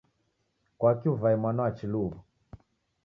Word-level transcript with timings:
Kwaki 0.77 1.07
uvae 1.13 1.35
mwana 1.37 1.63
wa 1.63 1.71
chilu 1.77 1.99
huwo? 2.01 2.17